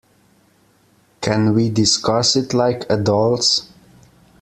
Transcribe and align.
Can 1.21 1.53
we 1.53 1.69
discuss 1.69 2.35
it 2.35 2.55
like 2.55 2.87
adults? 2.89 3.69